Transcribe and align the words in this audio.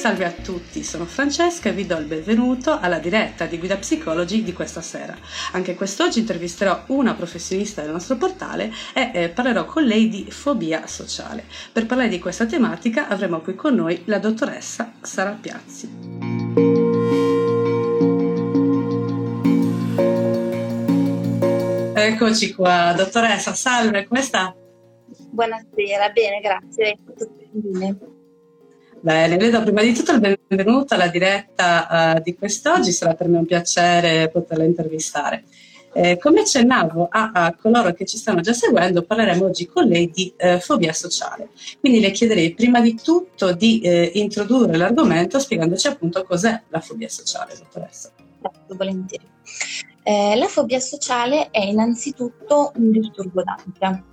Salve 0.00 0.24
a 0.24 0.30
tutti, 0.30 0.82
sono 0.82 1.04
Francesca 1.04 1.68
e 1.68 1.72
vi 1.72 1.84
do 1.84 1.94
il 1.98 2.06
benvenuto 2.06 2.78
alla 2.80 2.98
diretta 2.98 3.44
di 3.44 3.58
Guida 3.58 3.76
Psicology 3.76 4.42
di 4.42 4.54
questa 4.54 4.80
sera. 4.80 5.14
Anche 5.52 5.74
quest'oggi 5.74 6.20
intervisterò 6.20 6.84
una 6.86 7.12
professionista 7.12 7.82
del 7.82 7.90
nostro 7.90 8.16
portale 8.16 8.72
e 8.94 9.10
eh, 9.12 9.28
parlerò 9.28 9.66
con 9.66 9.84
lei 9.84 10.08
di 10.08 10.30
fobia 10.30 10.86
sociale. 10.86 11.44
Per 11.70 11.84
parlare 11.84 12.08
di 12.08 12.18
questa 12.18 12.46
tematica 12.46 13.08
avremo 13.08 13.42
qui 13.42 13.54
con 13.54 13.74
noi 13.74 14.00
la 14.06 14.18
dottoressa 14.18 14.94
Sara 15.02 15.36
Piazzi. 15.38 15.90
Eccoci 21.92 22.54
qua, 22.54 22.94
dottoressa, 22.96 23.52
salve, 23.52 24.06
come 24.06 24.22
sta? 24.22 24.56
Buonasera, 25.30 26.08
bene, 26.08 26.40
grazie. 26.40 26.96
Tutto 27.04 27.30
bene. 27.52 28.18
Bene, 29.02 29.38
le 29.38 29.48
do 29.48 29.62
prima 29.62 29.80
di 29.80 29.94
tutto 29.94 30.12
il 30.12 30.20
benvenuto 30.20 30.92
alla 30.92 31.08
diretta 31.08 32.16
uh, 32.16 32.22
di 32.22 32.36
quest'oggi, 32.36 32.92
sarà 32.92 33.14
per 33.14 33.28
me 33.28 33.38
un 33.38 33.46
piacere 33.46 34.28
poterla 34.28 34.64
intervistare. 34.64 35.44
Eh, 35.92 36.18
come 36.18 36.40
accennavo 36.40 37.08
a, 37.10 37.30
a, 37.32 37.56
coloro 37.56 37.92
che 37.94 38.04
ci 38.04 38.18
stanno 38.18 38.42
già 38.42 38.52
seguendo, 38.52 39.02
parleremo 39.02 39.46
oggi 39.46 39.66
con 39.66 39.86
lei 39.86 40.10
di 40.10 40.32
eh, 40.36 40.60
fobia 40.60 40.92
sociale. 40.92 41.48
Quindi 41.80 41.98
le 42.00 42.10
chiederei 42.10 42.52
prima 42.52 42.80
di 42.80 42.94
tutto 42.94 43.52
di 43.52 43.80
eh, 43.80 44.12
introdurre 44.14 44.76
l'argomento 44.76 45.38
spiegandoci 45.38 45.88
appunto 45.88 46.22
cos'è 46.22 46.62
la 46.68 46.80
fobia 46.80 47.08
sociale, 47.08 47.54
dottoressa. 47.56 48.10
Certo, 48.40 48.76
volentieri. 48.76 49.26
Eh, 50.02 50.36
la 50.36 50.46
fobia 50.46 50.78
sociale 50.78 51.50
è 51.50 51.60
innanzitutto 51.60 52.72
un 52.76 52.90
disturbo 52.90 53.42
d'ansia 53.42 54.04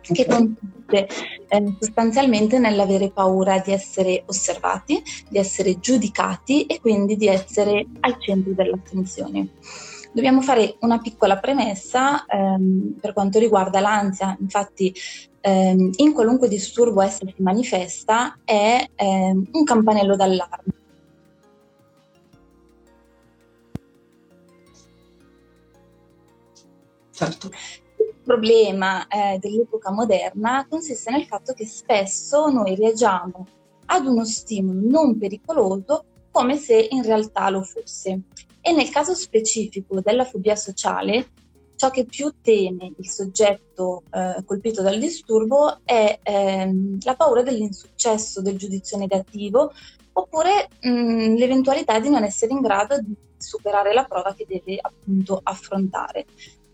che 0.00 0.26
consiste 0.26 1.08
eh, 1.50 1.76
sostanzialmente 1.80 2.58
nell'avere 2.58 3.10
paura 3.10 3.58
di 3.58 3.72
essere 3.72 4.22
osservati, 4.26 5.02
di 5.28 5.38
essere 5.38 5.80
giudicati 5.80 6.64
e 6.66 6.80
quindi 6.80 7.16
di 7.16 7.26
essere 7.26 7.86
al 8.00 8.20
centro 8.20 8.52
dell'attenzione. 8.52 9.48
Dobbiamo 10.12 10.40
fare 10.42 10.76
una 10.80 11.00
piccola 11.00 11.38
premessa 11.38 12.24
ehm, 12.24 12.98
per 13.00 13.12
quanto 13.12 13.38
riguarda 13.38 13.80
l'ansia, 13.80 14.36
infatti 14.40 14.94
ehm, 15.40 15.90
in 15.96 16.12
qualunque 16.12 16.48
disturbo 16.48 17.00
essa 17.00 17.26
si 17.26 17.42
manifesta 17.42 18.38
è 18.44 18.84
ehm, 18.94 19.48
un 19.52 19.64
campanello 19.64 20.16
d'allarme. 20.16 20.72
Certo 27.12 27.50
problema 28.30 29.08
eh, 29.08 29.38
dell'epoca 29.40 29.90
moderna 29.90 30.64
consiste 30.68 31.10
nel 31.10 31.24
fatto 31.24 31.52
che 31.52 31.66
spesso 31.66 32.48
noi 32.48 32.76
reagiamo 32.76 33.44
ad 33.86 34.06
uno 34.06 34.24
stimolo 34.24 34.78
non 34.80 35.18
pericoloso 35.18 36.04
come 36.30 36.56
se 36.56 36.86
in 36.90 37.02
realtà 37.02 37.50
lo 37.50 37.62
fosse. 37.62 38.20
E 38.60 38.72
nel 38.72 38.88
caso 38.90 39.14
specifico 39.14 40.00
della 40.00 40.24
fobia 40.24 40.54
sociale, 40.54 41.30
ciò 41.74 41.90
che 41.90 42.04
più 42.04 42.32
teme 42.40 42.92
il 42.96 43.08
soggetto 43.08 44.04
eh, 44.12 44.44
colpito 44.44 44.80
dal 44.80 45.00
disturbo 45.00 45.80
è 45.82 46.20
ehm, 46.22 46.98
la 47.02 47.16
paura 47.16 47.42
dell'insuccesso, 47.42 48.40
del 48.42 48.56
giudizio 48.56 48.96
negativo, 48.96 49.72
oppure 50.12 50.68
mh, 50.82 51.34
l'eventualità 51.34 51.98
di 51.98 52.10
non 52.10 52.22
essere 52.22 52.52
in 52.52 52.60
grado 52.60 53.00
di 53.00 53.12
superare 53.38 53.92
la 53.92 54.04
prova 54.04 54.34
che 54.34 54.46
deve 54.46 54.78
appunto 54.80 55.40
affrontare. 55.42 56.26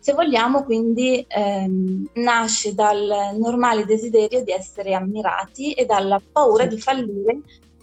Se 0.06 0.12
vogliamo, 0.12 0.62
quindi 0.62 1.24
ehm, 1.26 2.10
nasce 2.12 2.74
dal 2.74 3.34
normale 3.40 3.84
desiderio 3.84 4.44
di 4.44 4.52
essere 4.52 4.94
ammirati 4.94 5.72
e 5.72 5.84
dalla 5.84 6.22
paura 6.30 6.64
di 6.64 6.78
fallire 6.78 7.40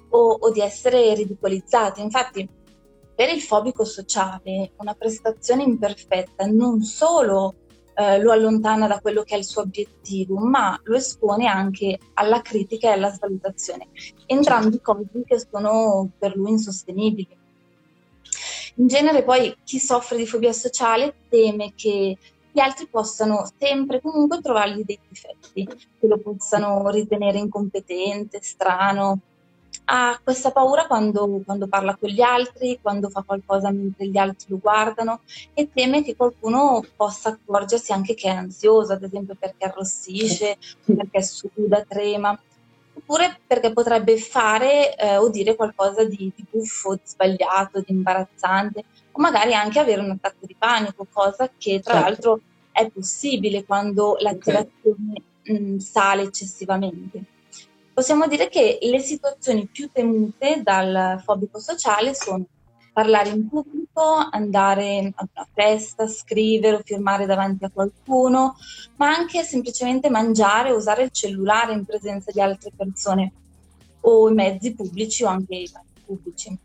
o, 0.07 0.37
o 0.39 0.49
di 0.49 0.61
essere 0.61 1.13
ridicolizzati. 1.15 1.99
Infatti, 1.99 2.47
per 3.13 3.27
il 3.27 3.41
fobico 3.41 3.83
sociale, 3.83 4.71
una 4.77 4.93
prestazione 4.93 5.63
imperfetta 5.63 6.45
non 6.45 6.79
solo 6.83 7.55
eh, 7.93 8.21
lo 8.21 8.31
allontana 8.31 8.87
da 8.87 9.01
quello 9.01 9.23
che 9.23 9.35
è 9.35 9.37
il 9.37 9.43
suo 9.43 9.63
obiettivo, 9.63 10.37
ma 10.37 10.79
lo 10.83 10.95
espone 10.95 11.47
anche 11.47 11.99
alla 12.13 12.41
critica 12.41 12.87
e 12.87 12.93
alla 12.93 13.11
svalutazione, 13.11 13.89
entrambi 14.27 14.79
cose 14.79 15.23
che 15.25 15.45
sono 15.51 16.09
per 16.17 16.37
lui 16.37 16.51
insostenibili. 16.51 17.41
In 18.75 18.87
genere 18.87 19.23
poi 19.23 19.55
chi 19.63 19.79
soffre 19.79 20.17
di 20.17 20.25
fobia 20.25 20.51
sociale 20.51 21.13
teme 21.29 21.73
che 21.75 22.17
gli 22.51 22.59
altri 22.59 22.87
possano 22.87 23.47
sempre 23.59 24.01
comunque 24.01 24.41
trovargli 24.41 24.83
dei 24.83 24.99
difetti, 25.07 25.65
che 25.65 26.07
lo 26.07 26.17
possano 26.17 26.89
ritenere 26.89 27.37
incompetente, 27.37 28.39
strano. 28.41 29.19
Ha 29.85 30.19
questa 30.23 30.51
paura 30.51 30.87
quando, 30.87 31.41
quando, 31.43 31.67
parla 31.67 31.95
con 31.95 32.09
gli 32.09 32.21
altri, 32.21 32.79
quando 32.81 33.09
fa 33.09 33.21
qualcosa 33.21 33.69
mentre 33.69 34.07
gli 34.07 34.17
altri 34.17 34.45
lo 34.49 34.59
guardano 34.59 35.21
e 35.53 35.69
teme 35.73 36.03
che 36.03 36.15
qualcuno 36.15 36.83
possa 36.95 37.29
accorgersi 37.29 37.91
anche 37.91 38.13
che 38.13 38.29
è 38.29 38.35
ansioso, 38.35 38.93
ad 38.93 39.03
esempio 39.03 39.35
perché 39.37 39.65
arrossisce, 39.65 40.57
perché 40.85 41.21
suda, 41.23 41.83
trema 41.87 42.39
oppure 43.03 43.39
perché 43.45 43.73
potrebbe 43.73 44.17
fare 44.17 44.95
eh, 44.95 45.17
o 45.17 45.29
dire 45.29 45.55
qualcosa 45.55 46.05
di, 46.05 46.31
di 46.33 46.45
buffo, 46.49 46.95
di 46.95 47.01
sbagliato, 47.03 47.81
di 47.81 47.91
imbarazzante, 47.91 48.83
o 49.11 49.21
magari 49.21 49.53
anche 49.53 49.79
avere 49.79 50.01
un 50.01 50.11
attacco 50.11 50.45
di 50.45 50.55
panico, 50.57 51.05
cosa 51.11 51.51
che 51.57 51.81
tra 51.81 51.93
certo. 51.93 52.07
l'altro 52.07 52.39
è 52.71 52.89
possibile 52.89 53.65
quando 53.65 54.15
l'attivazione 54.19 55.21
okay. 55.41 55.59
mh, 55.59 55.77
sale 55.77 56.23
eccessivamente. 56.23 57.23
Possiamo 57.93 58.25
dire 58.25 58.49
che 58.49 58.79
le 58.81 58.99
situazioni 58.99 59.67
più 59.67 59.89
temute 59.91 60.61
dal 60.63 61.21
fobico 61.23 61.59
sociale 61.59 62.15
sono 62.15 62.45
parlare 62.93 63.29
in 63.29 63.49
pubblico, 63.49 64.27
andare 64.29 65.11
ad 65.15 65.27
una 65.33 65.47
festa, 65.51 66.07
scrivere 66.07 66.77
o 66.77 66.81
firmare 66.83 67.25
davanti 67.25 67.65
a 67.65 67.71
qualcuno, 67.73 68.55
ma 68.97 69.13
anche 69.13 69.43
semplicemente 69.43 70.09
mangiare 70.09 70.71
o 70.71 70.77
usare 70.77 71.03
il 71.03 71.11
cellulare 71.11 71.73
in 71.73 71.83
presenza 71.83 72.31
di 72.31 72.39
altre 72.39 72.71
persone 72.75 73.31
o 74.01 74.29
i 74.29 74.33
mezzi 74.33 74.73
pubblici 74.73 75.23
o 75.23 75.27
anche 75.27 75.55
i 75.55 75.69
mezzi 75.73 76.05
pubblici. 76.05 76.57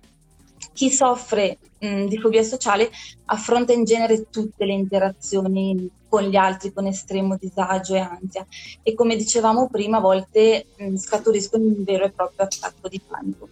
Chi 0.75 0.91
soffre 0.93 1.59
mh, 1.79 2.05
di 2.05 2.19
fobia 2.19 2.43
sociale 2.43 2.91
affronta 3.27 3.73
in 3.73 3.85
genere 3.85 4.29
tutte 4.31 4.65
le 4.65 4.75
interazioni 4.75 5.91
con 6.09 6.23
gli 6.23 6.37
altri 6.37 6.73
con 6.73 6.87
estremo 6.87 7.37
disagio 7.37 7.95
e 7.95 7.99
ansia 7.99 8.47
e 8.83 8.95
come 8.95 9.17
dicevamo 9.17 9.69
prima 9.69 9.99
a 9.99 10.01
volte 10.01 10.67
mh, 10.77 10.97
scaturiscono 10.97 11.65
un 11.65 11.85
vero 11.85 12.05
e 12.05 12.11
proprio 12.11 12.45
attacco 12.45 12.89
di 12.89 13.01
panico 13.01 13.49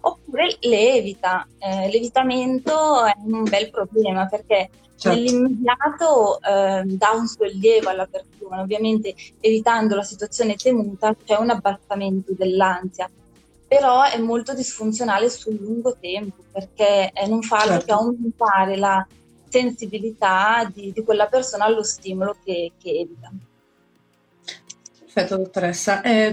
oppure 0.00 0.56
le 0.60 0.94
evita. 0.94 1.46
Eh, 1.58 1.90
l'evitamento 1.90 3.04
è 3.04 3.14
un 3.24 3.44
bel 3.44 3.70
problema 3.70 4.26
perché 4.26 4.70
certo. 4.96 5.18
nell'immediato 5.18 6.40
eh, 6.42 6.82
dà 6.84 7.10
un 7.12 7.26
sollievo 7.26 7.88
alla 7.88 8.06
persona, 8.06 8.60
ovviamente 8.60 9.14
evitando 9.40 9.96
la 9.96 10.02
situazione 10.02 10.56
temuta 10.56 11.14
c'è 11.24 11.36
un 11.36 11.50
abbassamento 11.50 12.32
dell'ansia, 12.36 13.10
però 13.66 14.02
è 14.02 14.18
molto 14.18 14.52
disfunzionale 14.54 15.30
sul 15.30 15.56
lungo 15.60 15.96
tempo 15.98 16.42
perché 16.52 17.10
eh, 17.12 17.26
non 17.26 17.42
fa 17.42 17.58
altro 17.58 17.72
certo. 17.72 17.86
che 17.86 17.92
aumentare 17.92 18.76
la 18.76 19.06
sensibilità 19.48 20.70
di, 20.72 20.92
di, 20.92 21.02
quella 21.02 21.26
persona 21.26 21.64
allo 21.64 21.82
stimolo 21.82 22.36
che, 22.44 22.72
che 22.80 22.90
evita. 22.90 23.30
Perfetto, 25.12 25.36
dottoressa. 25.36 26.02
Eh, 26.02 26.32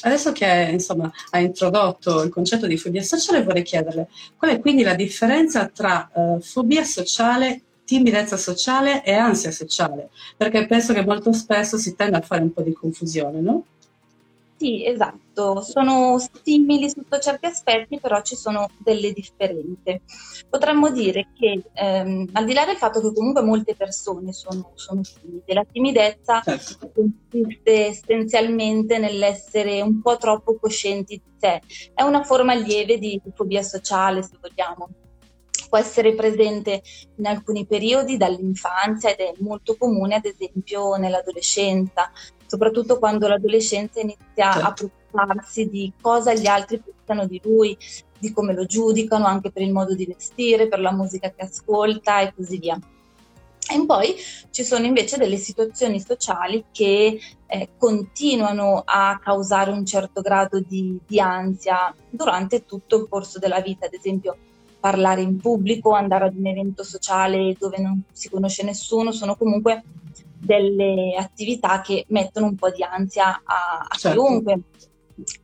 adesso 0.00 0.32
che 0.32 0.68
insomma, 0.72 1.10
ha 1.30 1.38
introdotto 1.38 2.22
il 2.22 2.30
concetto 2.30 2.66
di 2.66 2.76
fobia 2.76 3.02
sociale, 3.02 3.44
vorrei 3.44 3.62
chiederle 3.62 4.08
qual 4.36 4.50
è 4.50 4.58
quindi 4.58 4.82
la 4.82 4.94
differenza 4.94 5.68
tra 5.68 6.10
eh, 6.12 6.40
fobia 6.40 6.82
sociale, 6.82 7.62
timidezza 7.84 8.36
sociale 8.36 9.04
e 9.04 9.12
ansia 9.12 9.52
sociale? 9.52 10.10
Perché 10.36 10.66
penso 10.66 10.92
che 10.92 11.04
molto 11.04 11.32
spesso 11.32 11.78
si 11.78 11.94
tende 11.94 12.16
a 12.16 12.20
fare 12.20 12.42
un 12.42 12.52
po' 12.52 12.62
di 12.62 12.72
confusione, 12.72 13.40
no? 13.40 13.64
Sì, 14.60 14.84
esatto, 14.84 15.62
sono 15.62 16.18
simili 16.42 16.90
sotto 16.90 17.18
certi 17.18 17.46
aspetti, 17.46 17.98
però 17.98 18.20
ci 18.20 18.36
sono 18.36 18.68
delle 18.76 19.10
differenze. 19.10 20.02
Potremmo 20.50 20.90
dire 20.90 21.28
che 21.34 21.62
ehm, 21.72 22.28
al 22.32 22.44
di 22.44 22.52
là 22.52 22.66
del 22.66 22.76
fatto 22.76 23.00
che 23.00 23.10
comunque 23.14 23.40
molte 23.40 23.74
persone 23.74 24.34
sono, 24.34 24.72
sono 24.74 25.00
timide, 25.00 25.54
la 25.54 25.64
timidezza 25.64 26.42
certo. 26.42 26.92
consiste 26.92 27.86
essenzialmente 27.86 28.98
nell'essere 28.98 29.80
un 29.80 30.02
po' 30.02 30.18
troppo 30.18 30.58
coscienti 30.60 31.22
di 31.24 31.32
sé, 31.38 31.62
è 31.94 32.02
una 32.02 32.22
forma 32.22 32.52
lieve 32.52 32.98
di, 32.98 33.18
di 33.24 33.32
fobia 33.34 33.62
sociale, 33.62 34.22
se 34.22 34.36
vogliamo 34.38 34.90
può 35.70 35.78
essere 35.78 36.14
presente 36.14 36.82
in 37.16 37.26
alcuni 37.26 37.64
periodi 37.64 38.16
dall'infanzia 38.16 39.10
ed 39.10 39.20
è 39.20 39.32
molto 39.38 39.76
comune 39.76 40.16
ad 40.16 40.24
esempio 40.24 40.96
nell'adolescenza, 40.96 42.10
soprattutto 42.50 42.98
quando 42.98 43.28
l'adolescenza 43.28 44.00
inizia 44.00 44.52
certo. 44.52 44.66
a 44.66 44.72
preoccuparsi 44.72 45.68
di 45.68 45.92
cosa 46.00 46.34
gli 46.34 46.48
altri 46.48 46.82
pensano 46.82 47.24
di 47.28 47.40
lui, 47.44 47.78
di 48.18 48.32
come 48.32 48.52
lo 48.54 48.64
giudicano, 48.64 49.24
anche 49.24 49.52
per 49.52 49.62
il 49.62 49.70
modo 49.70 49.94
di 49.94 50.04
vestire, 50.04 50.66
per 50.66 50.80
la 50.80 50.90
musica 50.90 51.30
che 51.30 51.44
ascolta 51.44 52.22
e 52.22 52.32
così 52.34 52.58
via. 52.58 52.76
E 53.72 53.86
poi 53.86 54.16
ci 54.50 54.64
sono 54.64 54.84
invece 54.84 55.16
delle 55.16 55.36
situazioni 55.36 56.00
sociali 56.00 56.64
che 56.72 57.20
eh, 57.46 57.68
continuano 57.78 58.82
a 58.84 59.20
causare 59.22 59.70
un 59.70 59.86
certo 59.86 60.20
grado 60.20 60.58
di, 60.58 60.98
di 61.06 61.20
ansia 61.20 61.94
durante 62.08 62.64
tutto 62.64 62.96
il 62.96 63.06
corso 63.08 63.38
della 63.38 63.60
vita, 63.60 63.86
ad 63.86 63.94
esempio 63.94 64.36
parlare 64.80 65.20
in 65.20 65.36
pubblico, 65.36 65.92
andare 65.92 66.24
ad 66.24 66.36
un 66.36 66.46
evento 66.48 66.82
sociale 66.82 67.54
dove 67.56 67.78
non 67.78 68.02
si 68.10 68.28
conosce 68.28 68.64
nessuno, 68.64 69.12
sono 69.12 69.36
comunque 69.36 69.84
delle 70.40 71.14
attività 71.16 71.80
che 71.80 72.04
mettono 72.08 72.46
un 72.46 72.54
po' 72.56 72.70
di 72.70 72.82
ansia 72.82 73.42
a, 73.44 73.86
a 73.88 73.96
certo. 73.96 74.22
chiunque. 74.22 74.60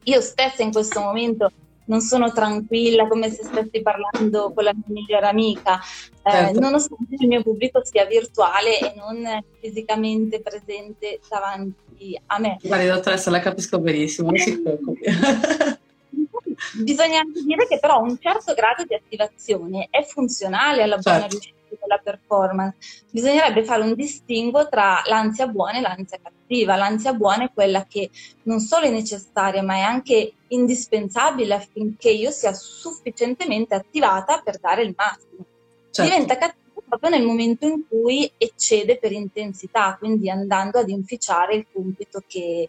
Io 0.04 0.20
stessa 0.20 0.62
in 0.62 0.72
questo 0.72 1.00
momento 1.00 1.50
non 1.86 2.00
sono 2.00 2.32
tranquilla 2.32 3.06
come 3.06 3.30
se 3.30 3.44
stessi 3.44 3.82
parlando 3.82 4.52
con 4.52 4.64
la 4.64 4.72
mia 4.74 4.84
migliore 4.88 5.26
amica, 5.26 5.78
eh, 6.24 6.30
certo. 6.30 6.60
nonostante 6.60 7.16
il 7.18 7.28
mio 7.28 7.42
pubblico 7.42 7.84
sia 7.84 8.04
virtuale 8.06 8.78
e 8.78 8.94
non 8.96 9.44
fisicamente 9.60 10.40
presente 10.40 11.20
davanti 11.28 12.20
a 12.26 12.38
me. 12.38 12.58
Guardi 12.62 12.86
dottoressa, 12.86 13.30
la 13.30 13.40
capisco 13.40 13.78
benissimo, 13.78 14.30
non 14.30 14.38
si 14.38 14.60
preoccupi. 14.60 15.04
Bisogna 16.82 17.20
anche 17.20 17.42
dire 17.42 17.66
che 17.66 17.78
però 17.78 18.00
un 18.00 18.18
certo 18.18 18.54
grado 18.54 18.84
di 18.84 18.94
attivazione 18.94 19.88
è 19.90 20.02
funzionale 20.04 20.82
alla 20.82 21.00
certo. 21.00 21.10
buona 21.10 21.26
riuscita 21.26 21.54
della 21.80 22.00
performance. 22.02 23.04
Bisognerebbe 23.10 23.64
fare 23.64 23.82
un 23.82 23.94
distinguo 23.94 24.68
tra 24.68 25.02
l'ansia 25.06 25.46
buona 25.46 25.78
e 25.78 25.80
l'ansia 25.80 26.18
cattiva. 26.22 26.76
L'ansia 26.76 27.12
buona 27.12 27.44
è 27.44 27.50
quella 27.52 27.84
che 27.86 28.10
non 28.44 28.60
solo 28.60 28.86
è 28.86 28.90
necessaria, 28.90 29.62
ma 29.62 29.74
è 29.74 29.80
anche 29.80 30.32
indispensabile 30.48 31.54
affinché 31.54 32.10
io 32.10 32.30
sia 32.30 32.52
sufficientemente 32.52 33.74
attivata 33.74 34.40
per 34.44 34.58
dare 34.58 34.82
il 34.82 34.94
massimo. 34.96 35.44
Certo. 35.90 36.10
Diventa 36.10 36.36
cattiva 36.36 36.64
proprio 36.88 37.10
nel 37.10 37.24
momento 37.24 37.66
in 37.66 37.86
cui 37.88 38.30
eccede 38.36 38.98
per 38.98 39.12
intensità, 39.12 39.96
quindi 39.98 40.30
andando 40.30 40.78
ad 40.78 40.88
inficiare 40.88 41.56
il 41.56 41.66
compito 41.72 42.22
che, 42.26 42.68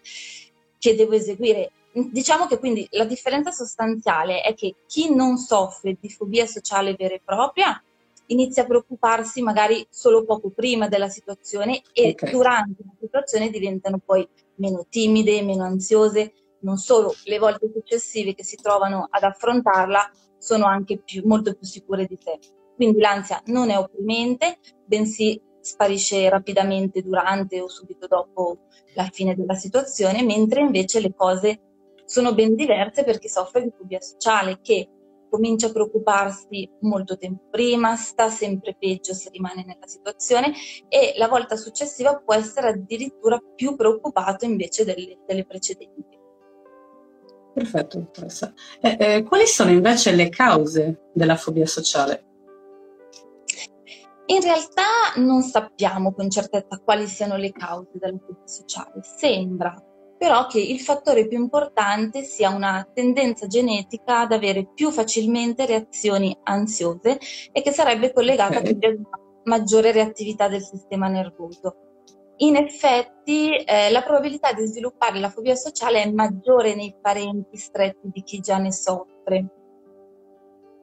che 0.78 0.96
devo 0.96 1.14
eseguire. 1.14 1.72
Diciamo 2.12 2.46
che 2.46 2.60
quindi 2.60 2.88
la 2.92 3.06
differenza 3.06 3.50
sostanziale 3.52 4.42
è 4.42 4.54
che 4.54 4.76
chi 4.86 5.14
non 5.14 5.38
soffre 5.38 5.98
di 6.00 6.10
fobia 6.10 6.46
sociale 6.46 6.96
vera 6.96 7.16
e 7.16 7.22
propria 7.24 7.82
inizia 8.28 8.64
a 8.64 8.66
preoccuparsi 8.68 9.42
magari 9.42 9.86
solo 9.90 10.24
poco 10.24 10.52
prima 10.52 10.88
della 10.88 11.10
situazione 11.10 11.82
e 11.94 12.10
okay. 12.10 12.32
durante 12.32 12.84
la 12.84 12.94
situazione 13.00 13.50
diventano 13.50 14.00
poi 14.04 14.28
meno 14.56 14.86
timide, 14.90 15.42
meno 15.42 15.64
ansiose, 15.64 16.34
non 16.60 16.78
solo 16.78 17.16
le 17.24 17.40
volte 17.40 17.72
successive 17.74 18.36
che 18.36 18.44
si 18.44 18.58
trovano 18.58 19.08
ad 19.10 19.24
affrontarla 19.24 20.12
sono 20.38 20.66
anche 20.66 21.00
più, 21.00 21.24
molto 21.26 21.56
più 21.56 21.66
sicure 21.66 22.06
di 22.06 22.18
sé. 22.22 22.38
Quindi 22.76 23.00
l'ansia 23.00 23.42
non 23.46 23.72
è 23.72 23.78
opprimente, 23.78 24.60
bensì 24.86 25.42
sparisce 25.60 26.30
rapidamente 26.30 27.02
durante 27.02 27.60
o 27.60 27.68
subito 27.68 28.06
dopo 28.08 28.60
la 28.94 29.10
fine 29.12 29.36
della 29.36 29.56
situazione, 29.56 30.24
mentre 30.24 30.62
invece 30.62 31.00
le 31.00 31.14
cose 31.16 31.62
sono 32.08 32.34
ben 32.34 32.56
diverse 32.56 33.04
per 33.04 33.20
chi 33.20 33.28
soffre 33.28 33.62
di 33.62 33.72
fobia 33.78 34.00
sociale, 34.00 34.60
che 34.62 34.90
comincia 35.30 35.68
a 35.68 35.72
preoccuparsi 35.72 36.70
molto 36.82 37.18
tempo 37.18 37.44
prima, 37.52 37.98
sta 37.98 38.30
sempre 38.30 38.78
peggio 38.80 39.14
se 39.14 39.30
rimane 39.30 39.66
nella 39.66 39.86
situazione 39.86 40.54
e 40.88 41.14
la 41.18 41.28
volta 41.28 41.58
successiva 41.58 42.16
può 42.16 42.34
essere 42.34 42.70
addirittura 42.70 43.38
più 43.56 43.76
preoccupato 43.76 44.46
invece 44.46 44.86
delle, 44.86 45.20
delle 45.28 45.46
precedenti. 45.46 46.18
Perfetto, 47.54 47.98
dottoressa. 48.00 48.54
Eh, 48.80 48.98
eh, 49.00 49.24
quali 49.24 49.46
sono 49.48 49.72
invece 49.72 50.14
le 50.14 50.30
cause 50.30 51.10
della 51.14 51.36
fobia 51.36 51.66
sociale? 51.66 52.24
In 54.28 54.42
realtà 54.42 54.84
non 55.16 55.42
sappiamo 55.42 56.14
con 56.14 56.30
certezza 56.30 56.80
quali 56.84 57.08
siano 57.08 57.36
le 57.36 57.52
cause 57.52 57.92
della 57.94 58.18
fobia 58.18 58.46
sociale. 58.46 59.02
Sembra 59.02 59.74
però 60.18 60.48
che 60.48 60.60
il 60.60 60.80
fattore 60.80 61.28
più 61.28 61.38
importante 61.40 62.24
sia 62.24 62.50
una 62.50 62.88
tendenza 62.94 63.48
genetica 63.48 64.22
ad 64.22 64.32
avere 64.32 64.68
più 64.74 64.92
facilmente 64.92 65.66
reazioni 65.66 66.36
ansiose 66.44 67.20
e 67.52 67.62
che 67.62 67.72
sarebbe 67.72 68.12
collegata 68.12 68.60
okay. 68.60 68.78
a 68.82 68.88
una 68.88 69.20
maggiore 69.44 69.92
reattività 69.92 70.48
del 70.48 70.64
sistema 70.64 71.08
nervoso. 71.08 71.76
In 72.40 72.56
effetti 72.56 73.56
eh, 73.56 73.90
la 73.90 74.04
probabilità 74.04 74.54
di 74.54 74.66
sviluppare 74.66 75.20
la 75.20 75.30
fobia 75.30 75.56
sociale 75.56 76.04
è 76.04 76.12
maggiore 76.12 76.76
nei 76.76 76.96
parenti 77.02 77.58
stretti 77.58 78.10
di 78.12 78.22
chi 78.22 78.40
già 78.40 78.58
ne 78.58 78.72
soffre. 78.72 79.48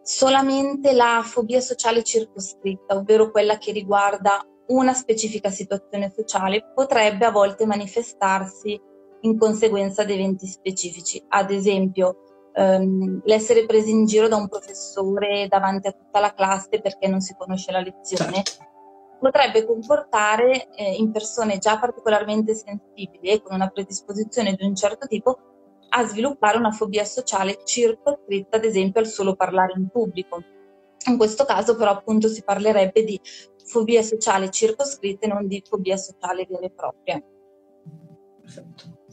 Solamente 0.02 0.92
la 0.92 1.22
fobia 1.24 1.60
sociale 1.60 2.02
circoscritta, 2.02 2.96
ovvero 2.96 3.30
quella 3.30 3.56
che 3.58 3.70
riguarda 3.70 4.44
una 4.66 4.94
specifica 4.94 5.50
situazione 5.50 6.12
sociale, 6.14 6.72
potrebbe 6.74 7.24
a 7.24 7.30
volte 7.30 7.66
manifestarsi 7.66 8.80
in 9.24 9.38
conseguenza 9.38 10.04
di 10.04 10.12
eventi 10.12 10.46
specifici. 10.46 11.22
Ad 11.28 11.50
esempio, 11.50 12.50
ehm, 12.52 13.22
l'essere 13.24 13.66
presi 13.66 13.90
in 13.90 14.06
giro 14.06 14.28
da 14.28 14.36
un 14.36 14.48
professore 14.48 15.48
davanti 15.48 15.88
a 15.88 15.92
tutta 15.92 16.20
la 16.20 16.32
classe 16.32 16.80
perché 16.80 17.08
non 17.08 17.20
si 17.20 17.34
conosce 17.36 17.72
la 17.72 17.80
lezione. 17.80 18.42
Certo. 18.42 18.72
Potrebbe 19.18 19.64
comportare 19.64 20.68
eh, 20.74 20.94
in 20.96 21.10
persone 21.10 21.58
già 21.58 21.78
particolarmente 21.78 22.54
sensibili 22.54 23.30
e 23.30 23.42
con 23.42 23.54
una 23.54 23.68
predisposizione 23.68 24.54
di 24.54 24.64
un 24.64 24.74
certo 24.74 25.06
tipo 25.06 25.38
a 25.96 26.04
sviluppare 26.06 26.58
una 26.58 26.72
fobia 26.72 27.04
sociale 27.04 27.60
circoscritta, 27.64 28.56
ad 28.56 28.64
esempio, 28.64 29.00
al 29.00 29.06
solo 29.06 29.34
parlare 29.34 29.74
in 29.76 29.88
pubblico. 29.88 30.42
In 31.06 31.16
questo 31.16 31.44
caso, 31.44 31.76
però, 31.76 31.92
appunto, 31.92 32.28
si 32.28 32.42
parlerebbe 32.42 33.04
di 33.04 33.18
fobia 33.64 34.02
sociale 34.02 34.50
circoscritta 34.50 35.26
e 35.26 35.28
non 35.28 35.46
di 35.46 35.62
fobia 35.64 35.96
sociale 35.96 36.46
vera 36.48 36.66
e 36.66 36.70
propria. 36.70 37.22
Perfetto. 38.40 39.03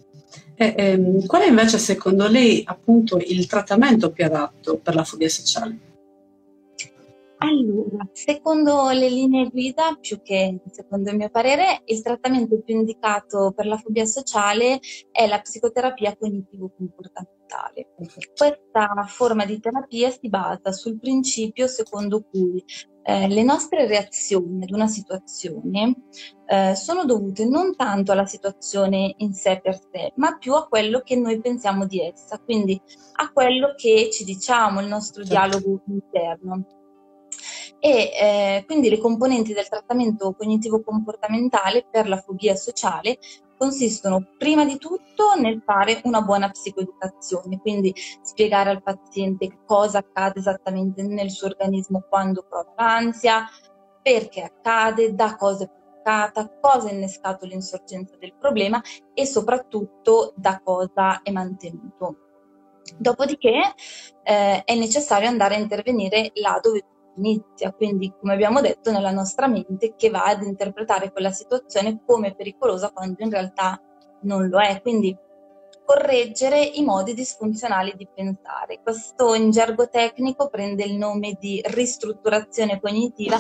E, 0.56 0.76
ehm, 0.78 1.26
qual 1.26 1.42
è 1.44 1.48
invece 1.48 1.78
secondo 1.78 2.28
lei 2.28 2.62
appunto 2.66 3.18
il 3.18 3.48
trattamento 3.48 4.12
più 4.12 4.26
adatto 4.26 4.78
per 4.78 4.96
la 4.96 5.04
fobia 5.04 5.30
sociale? 5.30 5.90
Allora, 7.44 8.08
secondo 8.12 8.92
le 8.92 9.10
linee 9.10 9.50
guida, 9.50 9.98
più 10.00 10.22
che 10.22 10.60
secondo 10.70 11.10
il 11.10 11.18
mio 11.18 11.30
parere, 11.32 11.82
il 11.86 12.04
trattamento 12.04 12.62
più 12.62 12.76
indicato 12.76 13.52
per 13.56 13.66
la 13.66 13.78
fobia 13.78 14.06
sociale 14.06 14.80
è 15.12 15.26
la 15.26 15.40
psicoterapia 15.40 16.16
cognitivo-comportamentale. 16.16 17.96
Questa 18.38 19.06
forma 19.08 19.46
di 19.46 19.60
terapia 19.60 20.12
si 20.12 20.30
basa 20.30 20.72
sul 20.72 21.00
principio 21.00 21.66
secondo 21.66 22.22
cui 22.22 22.64
eh, 23.04 23.28
le 23.28 23.44
nostre 23.44 23.88
reazioni 23.88 24.64
ad 24.64 24.72
una 24.72 24.88
situazione 24.88 25.96
eh, 26.46 26.76
sono 26.76 27.06
dovute 27.06 27.46
non 27.46 27.76
tanto 27.76 28.12
alla 28.12 28.26
situazione 28.26 29.14
in 29.18 29.34
sé 29.34 29.60
per 29.62 29.80
sé, 29.80 30.14
ma 30.16 30.38
più 30.38 30.54
a 30.54 30.68
quello 30.68 31.02
che 31.02 31.16
noi 31.16 31.40
pensiamo 31.42 31.86
di 31.86 32.00
essa, 32.06 32.40
quindi 32.40 32.80
a 33.14 33.32
quello 33.32 33.74
che 33.76 34.10
ci 34.12 34.24
diciamo, 34.24 34.82
il 34.82 34.88
nostro 34.88 35.24
certo. 35.24 35.40
dialogo 35.40 35.82
interno 35.88 36.66
e 37.84 38.12
eh, 38.14 38.64
quindi 38.68 38.90
le 38.90 39.00
componenti 39.00 39.54
del 39.54 39.68
trattamento 39.68 40.34
cognitivo-comportamentale 40.34 41.88
per 41.90 42.08
la 42.08 42.18
fobia 42.18 42.56
sociale 42.56 43.18
consistono 43.62 44.26
prima 44.40 44.66
di 44.66 44.80
tutto 44.80 45.36
nel 45.40 45.62
fare 45.64 46.02
una 46.06 46.22
buona 46.22 46.50
psicoeducazione, 46.50 47.60
quindi 47.60 47.94
spiegare 48.24 48.72
al 48.72 48.82
paziente 48.82 49.60
cosa 49.68 50.00
accade 50.00 50.40
esattamente 50.40 51.04
nel 51.04 51.30
suo 51.30 51.46
organismo 51.46 52.04
quando 52.10 52.44
prova 52.50 52.74
l'ansia, 52.76 53.48
perché 54.02 54.42
accade, 54.42 55.14
da 55.14 55.36
cosa 55.36 55.66
è 55.66 55.70
provocata, 55.70 56.58
cosa 56.60 56.88
ha 56.88 56.92
innescato 56.92 57.46
l'insorgenza 57.46 58.16
del 58.18 58.34
problema 58.34 58.82
e 59.14 59.28
soprattutto 59.28 60.34
da 60.36 60.60
cosa 60.64 61.22
è 61.22 61.30
mantenuto. 61.30 62.16
Dopodiché 62.98 63.76
eh, 64.24 64.64
è 64.64 64.76
necessario 64.76 65.28
andare 65.28 65.54
a 65.54 65.60
intervenire 65.60 66.32
là 66.34 66.60
dove 66.60 66.84
inizia, 67.18 67.72
quindi 67.72 68.14
come 68.20 68.34
abbiamo 68.34 68.62
detto 68.62 68.92
nella 68.92 69.12
nostra 69.12 69.48
mente 69.48 69.94
che 69.96 70.10
va 70.10 70.24
ad 70.24 70.44
interpretare 70.44 71.12
quella 71.12 71.32
situazione 71.32 72.02
come 72.06 72.36
pericolosa 72.36 72.92
quando 72.92 73.24
in 73.24 73.30
realtà 73.30 73.82
non 74.22 74.48
lo 74.48 74.60
è, 74.60 74.82
quindi 74.82 75.18
correggere 75.84 76.62
i 76.62 76.84
modi 76.84 77.14
disfunzionali 77.14 77.94
di 77.98 78.08
pensare. 78.14 78.80
Questo 78.82 79.34
in 79.34 79.52
gergo 79.52 79.90
tecnico 79.90 80.48
prende 80.50 80.84
il 80.86 80.96
nome 80.96 81.36
di 81.40 81.62
ristrutturazione 81.66 82.80
cognitiva 82.80 83.38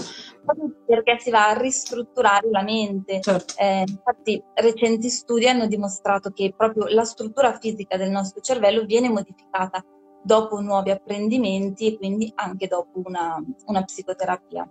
perché 0.85 1.17
si 1.19 1.29
va 1.29 1.49
a 1.49 1.57
ristrutturare 1.57 2.49
la 2.49 2.63
mente. 2.63 3.21
Certo. 3.21 3.53
Eh, 3.57 3.83
infatti 3.87 4.43
recenti 4.55 5.09
studi 5.09 5.47
hanno 5.47 5.67
dimostrato 5.67 6.31
che 6.31 6.53
proprio 6.55 6.87
la 6.87 7.05
struttura 7.05 7.57
fisica 7.57 7.95
del 7.95 8.09
nostro 8.09 8.41
cervello 8.41 8.83
viene 8.83 9.09
modificata 9.09 9.81
dopo 10.21 10.59
nuovi 10.59 10.91
apprendimenti 10.91 11.87
e 11.87 11.97
quindi 11.97 12.31
anche 12.35 12.67
dopo 12.67 13.01
una, 13.05 13.41
una 13.65 13.83
psicoterapia. 13.83 14.69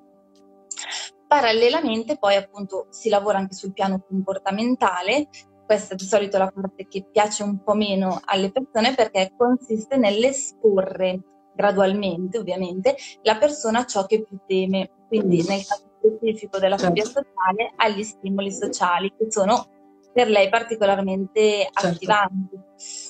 Parallelamente 1.26 2.18
poi 2.18 2.36
appunto 2.36 2.86
si 2.90 3.08
lavora 3.08 3.38
anche 3.38 3.54
sul 3.54 3.72
piano 3.72 4.04
comportamentale, 4.06 5.28
questa 5.64 5.94
di 5.94 6.04
solito 6.04 6.34
è 6.34 6.40
la 6.40 6.50
parte 6.52 6.88
che 6.88 7.06
piace 7.10 7.44
un 7.44 7.62
po' 7.62 7.74
meno 7.74 8.20
alle 8.24 8.50
persone 8.50 8.94
perché 8.94 9.32
consiste 9.36 9.96
nell'esporre 9.96 11.22
gradualmente 11.54 12.38
ovviamente 12.38 12.96
la 13.22 13.36
persona 13.36 13.80
a 13.80 13.86
ciò 13.86 14.06
che 14.06 14.24
più 14.24 14.38
teme, 14.46 14.90
quindi 15.06 15.44
nel 15.46 15.64
caso 15.64 15.90
specifico 15.98 16.58
della 16.58 16.76
fobia 16.76 17.04
certo. 17.04 17.22
sociale 17.22 17.72
agli 17.76 18.02
stimoli 18.02 18.50
sociali 18.50 19.12
che 19.16 19.30
sono 19.30 19.68
per 20.12 20.28
lei 20.28 20.48
particolarmente 20.48 21.68
certo. 21.72 21.86
attivanti. 21.86 22.58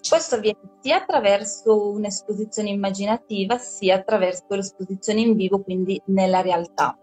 Questo 0.09 0.35
avviene 0.37 0.59
sia 0.81 0.97
attraverso 0.97 1.91
un'esposizione 1.91 2.69
immaginativa 2.69 3.59
sia 3.59 3.97
attraverso 3.97 4.45
l'esposizione 4.49 5.21
in 5.21 5.35
vivo, 5.35 5.63
quindi 5.63 6.01
nella 6.07 6.41
realtà 6.41 6.97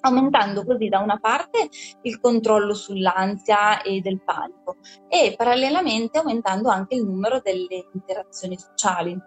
aumentando 0.00 0.64
così 0.64 0.88
da 0.88 0.98
una 0.98 1.18
parte 1.18 1.68
il 2.02 2.20
controllo 2.20 2.74
sull'ansia 2.74 3.82
e 3.82 4.00
del 4.00 4.22
panico 4.22 4.76
e 5.08 5.34
parallelamente 5.36 6.18
aumentando 6.18 6.68
anche 6.68 6.96
il 6.96 7.04
numero 7.04 7.40
delle 7.42 7.88
interazioni 7.94 8.58
sociali. 8.58 9.18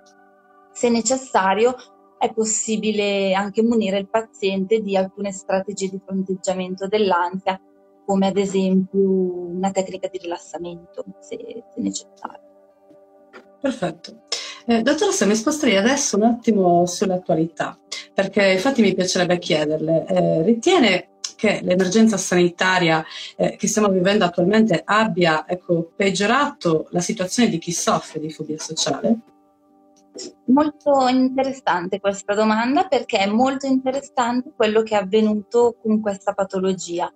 Se 0.72 0.90
necessario 0.90 1.76
è 2.18 2.32
possibile 2.34 3.34
anche 3.34 3.62
munire 3.62 3.98
il 3.98 4.10
paziente 4.10 4.80
di 4.80 4.96
alcune 4.96 5.32
strategie 5.32 5.90
di 5.90 6.02
fronteggiamento 6.04 6.88
dell'ansia 6.88 7.60
come 8.06 8.28
ad 8.28 8.38
esempio 8.38 9.00
una 9.00 9.72
tecnica 9.72 10.08
di 10.08 10.20
rilassamento 10.20 11.04
se, 11.20 11.38
se 11.74 11.82
necessario. 11.82 12.44
Perfetto. 13.60 14.24
Eh, 14.68 14.82
dottoressa, 14.82 15.26
mi 15.26 15.36
sposterei 15.36 15.78
adesso 15.78 16.18
un 16.18 16.24
attimo 16.24 16.86
sull'attualità, 16.86 17.78
perché 18.14 18.54
infatti 18.54 18.82
mi 18.82 18.94
piacerebbe 18.94 19.38
chiederle, 19.38 20.06
eh, 20.08 20.42
ritiene 20.44 21.10
che 21.36 21.60
l'emergenza 21.62 22.18
sanitaria 22.18 23.04
eh, 23.36 23.56
che 23.56 23.68
stiamo 23.68 23.90
vivendo 23.90 24.26
attualmente 24.26 24.82
abbia 24.84 25.46
ecco, 25.48 25.92
peggiorato 25.96 26.88
la 26.92 27.02
situazione 27.02 27.50
di 27.50 27.58
chi 27.58 27.72
soffre 27.72 28.20
di 28.20 28.32
fobia 28.32 28.58
sociale? 28.58 29.20
Molto 30.46 31.08
interessante 31.08 32.00
questa 32.00 32.34
domanda 32.34 32.88
perché 32.88 33.18
è 33.18 33.28
molto 33.28 33.66
interessante 33.66 34.54
quello 34.56 34.82
che 34.82 34.96
è 34.96 35.02
avvenuto 35.02 35.76
con 35.82 36.00
questa 36.00 36.34
patologia. 36.34 37.12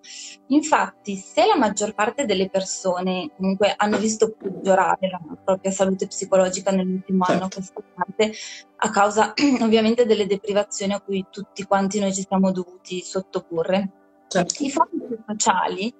Infatti, 0.47 1.15
se 1.15 1.45
la 1.45 1.55
maggior 1.55 1.93
parte 1.93 2.25
delle 2.25 2.49
persone 2.49 3.31
comunque 3.37 3.73
hanno 3.77 3.97
visto 3.97 4.35
peggiorare 4.37 5.09
la 5.09 5.21
propria 5.43 5.71
salute 5.71 6.07
psicologica 6.07 6.71
nell'ultimo 6.71 7.23
certo. 7.23 7.41
anno 7.41 7.45
a 7.45 7.53
questa 7.53 7.81
parte, 7.95 8.33
a 8.75 8.89
causa 8.89 9.33
ovviamente 9.61 10.05
delle 10.05 10.27
deprivazioni 10.27 10.93
a 10.93 10.99
cui 10.99 11.25
tutti 11.29 11.63
quanti 11.63 11.99
noi 11.99 12.13
ci 12.13 12.25
siamo 12.27 12.51
dovuti 12.51 13.01
sottoporre, 13.01 13.91
certo. 14.27 14.63
i 14.63 14.69
fatti 14.69 14.97
sociali 15.25 15.93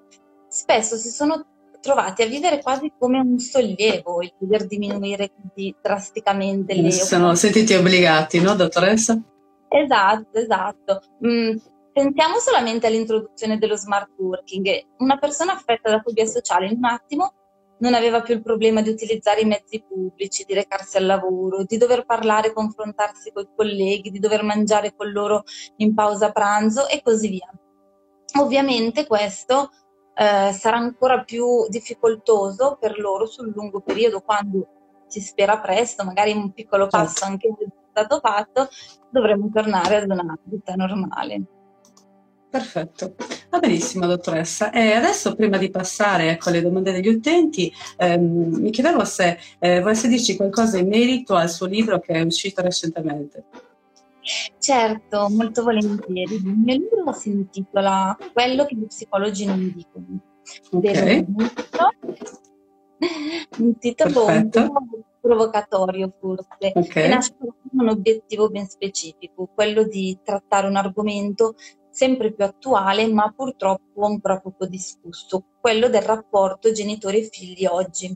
spesso 0.50 0.98
si 0.98 1.10
sono 1.10 1.46
trovati 1.82 2.22
a 2.22 2.26
vivere 2.26 2.62
quasi 2.62 2.92
come 2.98 3.20
un 3.20 3.40
sollievo 3.40 4.22
il 4.22 4.34
poter 4.38 4.66
diminuire 4.66 5.32
così 5.32 5.76
drasticamente 5.82 6.74
le... 6.74 6.92
Sono 6.92 7.36
sentiti 7.36 7.74
obbligati, 7.74 8.42
no, 8.42 8.56
dottoressa? 8.56 9.20
Esatto, 9.70 10.38
esatto. 10.38 11.02
Mm, 11.26 11.58
pensiamo 11.94 12.40
solamente 12.40 12.88
all'introduzione 12.88 13.58
dello 13.58 13.78
smart 13.78 14.10
working. 14.18 14.68
Una 14.98 15.18
persona 15.18 15.54
affetta 15.54 15.90
da 15.90 16.02
fobia 16.02 16.26
sociale 16.26 16.68
in 16.68 16.78
un 16.78 16.86
attimo 16.86 17.34
non 17.80 17.94
aveva 17.94 18.22
più 18.22 18.34
il 18.34 18.42
problema 18.42 18.82
di 18.82 18.90
utilizzare 18.90 19.42
i 19.42 19.46
mezzi 19.46 19.84
pubblici, 19.88 20.44
di 20.46 20.54
recarsi 20.54 20.98
al 20.98 21.06
lavoro, 21.06 21.64
di 21.64 21.78
dover 21.78 22.06
parlare, 22.06 22.52
confrontarsi 22.52 23.32
con 23.32 23.44
i 23.44 23.50
colleghi, 23.56 24.12
di 24.12 24.20
dover 24.20 24.44
mangiare 24.44 24.94
con 24.96 25.12
loro 25.12 25.44
in 25.78 25.94
pausa 25.94 26.32
pranzo 26.32 26.88
e 26.88 27.02
così 27.02 27.30
via. 27.30 27.50
Ovviamente 28.40 29.08
questo 29.08 29.70
eh, 30.20 30.52
sarà 30.52 30.76
ancora 30.76 31.24
più 31.24 31.66
difficoltoso 31.70 32.78
per 32.78 33.00
loro 33.00 33.26
sul 33.26 33.54
lungo 33.56 33.80
periodo 33.80 34.20
quando 34.20 34.68
si 35.08 35.22
spera 35.22 35.60
presto, 35.60 36.04
magari 36.04 36.34
un 36.34 36.52
piccolo 36.52 36.90
certo. 36.90 36.98
passo 36.98 37.24
anche 37.24 37.48
è 37.48 37.66
stato 37.90 38.20
fatto, 38.20 38.68
dovremo 39.10 39.50
tornare 39.52 39.96
ad 39.96 40.10
una 40.10 40.38
vita 40.44 40.76
normale. 40.76 41.42
Perfetto, 42.50 43.16
va 43.50 43.60
benissimo 43.60 44.08
dottoressa. 44.08 44.72
E 44.72 44.92
adesso 44.92 45.36
prima 45.36 45.58
di 45.58 45.70
passare 45.70 46.32
ecco, 46.32 46.50
alle 46.50 46.62
domande 46.62 46.92
degli 46.92 47.08
utenti, 47.08 47.72
ehm, 47.96 48.58
mi 48.60 48.72
chiedevo 48.72 49.06
se 49.06 49.38
eh, 49.60 49.80
volesse 49.80 50.10
dirci 50.10 50.36
qualcosa 50.36 50.78
in 50.78 50.90
merito 50.90 51.36
al 51.36 51.50
suo 51.50 51.66
libro 51.66 52.00
che 52.00 52.14
è 52.14 52.22
uscito 52.22 52.62
recentemente. 52.62 53.46
Certo, 54.58 55.28
molto 55.30 55.64
volentieri. 55.64 56.36
Il 56.36 56.46
mio 56.46 56.76
libro 56.76 57.14
si 57.14 57.30
intitola 57.30 58.18
Quello 58.34 58.66
che 58.66 58.76
gli 58.76 58.86
psicologi 58.86 59.46
non 59.46 59.74
dicono. 59.76 60.22
Okay. 60.72 61.26
Un 63.60 63.78
titolo 63.78 64.26
un 64.26 64.50
po' 64.50 64.72
provocatorio 65.22 66.14
forse, 66.20 66.72
okay. 66.74 66.88
che 66.88 67.08
nasce 67.08 67.36
con 67.38 67.54
un 67.72 67.90
obiettivo 67.90 68.50
ben 68.50 68.68
specifico, 68.68 69.50
quello 69.54 69.84
di 69.84 70.18
trattare 70.24 70.68
un 70.68 70.76
argomento 70.76 71.56
sempre 71.92 72.34
più 72.34 72.46
attuale 72.46 73.08
ma 73.08 73.32
purtroppo 73.36 74.06
ancora 74.06 74.40
poco 74.40 74.66
discusso, 74.66 75.44
quello 75.60 75.90
del 75.90 76.02
rapporto 76.02 76.72
genitori 76.72 77.20
e 77.20 77.30
figli 77.30 77.66
oggi 77.66 78.16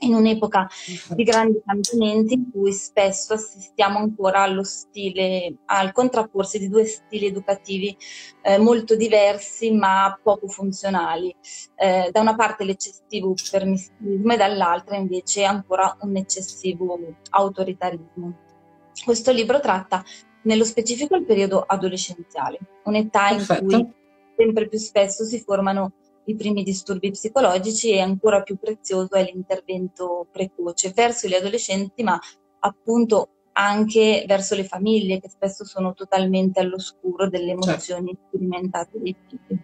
in 0.00 0.14
un'epoca 0.14 0.68
di 1.08 1.22
grandi 1.22 1.60
cambiamenti 1.64 2.34
in 2.34 2.50
cui 2.50 2.72
spesso 2.72 3.34
assistiamo 3.34 3.98
ancora 3.98 4.42
allo 4.42 4.64
stile, 4.64 5.54
al 5.66 5.92
contrapporsi 5.92 6.58
di 6.58 6.68
due 6.68 6.84
stili 6.84 7.26
educativi 7.26 7.96
eh, 8.42 8.58
molto 8.58 8.96
diversi 8.96 9.72
ma 9.72 10.18
poco 10.22 10.48
funzionali. 10.48 11.34
Eh, 11.74 12.10
da 12.12 12.20
una 12.20 12.34
parte 12.34 12.64
l'eccessivo 12.64 13.34
permissismo 13.50 14.32
e 14.32 14.36
dall'altra 14.36 14.96
invece 14.96 15.44
ancora 15.44 15.96
un 16.00 16.16
eccessivo 16.16 16.98
autoritarismo. 17.30 18.46
Questo 19.04 19.32
libro 19.32 19.60
tratta 19.60 20.04
nello 20.42 20.64
specifico 20.64 21.16
il 21.16 21.24
periodo 21.24 21.60
adolescenziale, 21.60 22.58
un'età 22.84 23.28
Perfetto. 23.30 23.62
in 23.62 23.68
cui 23.68 23.92
sempre 24.36 24.68
più 24.68 24.78
spesso 24.78 25.24
si 25.24 25.40
formano 25.40 25.92
i 26.28 26.36
primi 26.36 26.62
disturbi 26.62 27.10
psicologici 27.10 27.90
e 27.90 28.00
ancora 28.00 28.42
più 28.42 28.58
prezioso 28.58 29.14
è 29.14 29.22
l'intervento 29.22 30.26
precoce 30.30 30.92
verso 30.94 31.26
gli 31.26 31.34
adolescenti, 31.34 32.02
ma 32.02 32.18
appunto 32.60 33.30
anche 33.52 34.24
verso 34.26 34.54
le 34.54 34.64
famiglie 34.64 35.20
che 35.20 35.28
spesso 35.28 35.64
sono 35.64 35.94
totalmente 35.94 36.60
all'oscuro 36.60 37.28
delle 37.28 37.52
certo. 37.52 37.68
emozioni 37.68 38.08
certo. 38.08 38.26
sperimentate 38.28 39.00
dei 39.00 39.16
figli. 39.26 39.58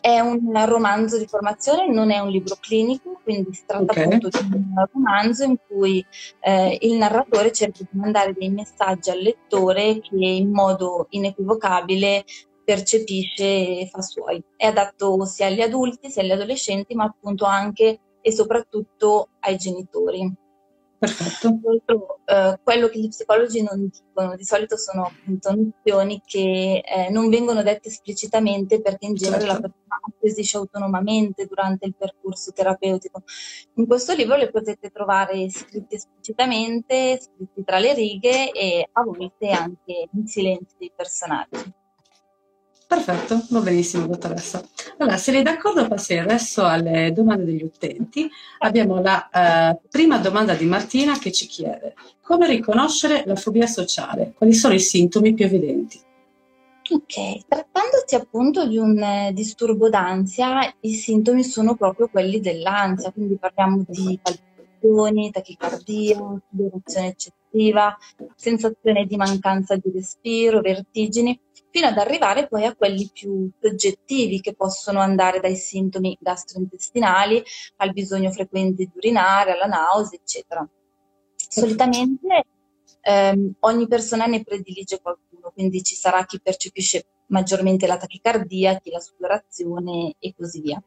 È 0.00 0.20
un 0.20 0.52
romanzo 0.66 1.18
di 1.18 1.26
formazione, 1.26 1.88
non 1.88 2.10
è 2.10 2.18
un 2.18 2.30
libro 2.30 2.56
clinico, 2.60 3.20
quindi 3.22 3.52
si 3.52 3.64
tratta 3.66 3.92
okay. 3.92 4.04
appunto 4.04 4.28
di 4.28 4.54
un 4.54 4.86
romanzo 4.92 5.44
in 5.44 5.56
cui 5.66 6.04
eh, 6.40 6.78
il 6.80 6.96
narratore 6.96 7.52
cerca 7.52 7.82
di 7.82 7.98
mandare 7.98 8.32
dei 8.32 8.50
messaggi 8.50 9.10
al 9.10 9.18
lettore 9.18 10.00
che 10.00 10.16
in 10.16 10.50
modo 10.50 11.06
inequivocabile 11.10 12.24
percepisce 12.66 13.44
e 13.44 13.88
fa 13.88 14.02
suoi. 14.02 14.42
È 14.56 14.66
adatto 14.66 15.24
sia 15.24 15.46
agli 15.46 15.60
adulti 15.60 16.10
sia 16.10 16.22
agli 16.22 16.32
adolescenti, 16.32 16.96
ma 16.96 17.04
appunto 17.04 17.44
anche 17.44 18.00
e 18.20 18.32
soprattutto 18.32 19.28
ai 19.38 19.56
genitori. 19.56 20.34
Perfetto. 20.98 22.18
Eh, 22.24 22.58
quello 22.64 22.88
che 22.88 22.98
gli 22.98 23.08
psicologi 23.08 23.62
non 23.62 23.88
dicono 23.88 24.34
di 24.34 24.44
solito 24.44 24.76
sono 24.76 25.04
appunto 25.04 25.54
nozioni 25.54 26.20
che 26.24 26.82
eh, 26.84 27.08
non 27.10 27.28
vengono 27.28 27.62
dette 27.62 27.88
esplicitamente 27.88 28.80
perché 28.80 29.06
in 29.06 29.14
genere 29.14 29.42
certo. 29.42 29.54
la 29.54 29.60
persona 29.60 30.00
acquisisce 30.08 30.56
autonomamente 30.56 31.46
durante 31.46 31.86
il 31.86 31.94
percorso 31.96 32.50
terapeutico. 32.50 33.22
In 33.74 33.86
questo 33.86 34.12
libro 34.14 34.34
le 34.34 34.50
potete 34.50 34.90
trovare 34.90 35.48
scritte 35.50 35.94
esplicitamente, 35.94 37.20
scritti 37.20 37.62
tra 37.62 37.78
le 37.78 37.94
righe 37.94 38.50
e 38.50 38.88
a 38.90 39.02
volte 39.04 39.50
anche 39.50 40.08
in 40.10 40.26
silenzio 40.26 40.76
dei 40.78 40.90
personaggi. 40.96 41.84
Perfetto, 42.86 43.44
va 43.50 43.60
benissimo 43.60 44.06
dottoressa. 44.06 44.62
Allora, 44.98 45.16
se 45.16 45.32
lei 45.32 45.40
è 45.40 45.42
d'accordo 45.42 45.88
passerei 45.88 46.22
adesso 46.22 46.64
alle 46.64 47.12
domande 47.12 47.44
degli 47.44 47.64
utenti. 47.64 48.30
Abbiamo 48.58 49.00
la 49.00 49.28
eh, 49.28 49.80
prima 49.90 50.18
domanda 50.18 50.54
di 50.54 50.66
Martina 50.66 51.18
che 51.18 51.32
ci 51.32 51.46
chiede 51.46 51.94
come 52.26 52.48
riconoscere 52.48 53.22
la 53.24 53.36
fobia 53.36 53.66
sociale? 53.66 54.32
Quali 54.36 54.52
sono 54.52 54.74
i 54.74 54.80
sintomi 54.80 55.32
più 55.32 55.44
evidenti? 55.44 56.00
Ok, 56.90 57.46
trattandosi 57.46 58.14
appunto 58.16 58.66
di 58.66 58.78
un 58.78 58.98
eh, 58.98 59.32
disturbo 59.32 59.88
d'ansia, 59.88 60.74
i 60.80 60.92
sintomi 60.92 61.44
sono 61.44 61.76
proprio 61.76 62.08
quelli 62.08 62.40
dell'ansia, 62.40 63.12
quindi 63.12 63.36
parliamo 63.36 63.84
di 63.86 64.18
palpitazioni, 64.20 65.30
tachicardia, 65.30 66.16
sudorazione 66.50 67.14
eccessiva, 67.56 67.96
sensazione 68.34 69.06
di 69.06 69.16
mancanza 69.16 69.76
di 69.76 69.90
respiro, 69.92 70.60
vertigini 70.60 71.38
fino 71.70 71.88
ad 71.88 71.98
arrivare 71.98 72.46
poi 72.46 72.64
a 72.64 72.74
quelli 72.74 73.10
più 73.12 73.50
soggettivi 73.60 74.40
che 74.40 74.54
possono 74.54 75.00
andare 75.00 75.40
dai 75.40 75.56
sintomi 75.56 76.16
gastrointestinali 76.20 77.42
al 77.76 77.92
bisogno 77.92 78.30
frequente 78.30 78.84
di 78.84 78.92
urinare, 78.94 79.52
alla 79.52 79.66
nausea, 79.66 80.18
eccetera. 80.18 80.66
Solitamente 81.36 82.44
ehm, 83.00 83.54
ogni 83.60 83.86
persona 83.86 84.26
ne 84.26 84.42
predilige 84.42 85.00
qualcuno, 85.00 85.50
quindi 85.52 85.82
ci 85.82 85.94
sarà 85.94 86.24
chi 86.24 86.40
percepisce 86.40 87.06
maggiormente 87.28 87.86
la 87.86 87.96
tachicardia, 87.96 88.78
chi 88.78 88.90
la 88.90 89.00
sudorazione 89.00 90.14
e 90.18 90.34
così 90.36 90.60
via. 90.60 90.82